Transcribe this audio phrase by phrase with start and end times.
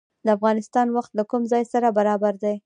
[0.25, 2.55] د افغانستان وخت له کوم ځای سره برابر دی؟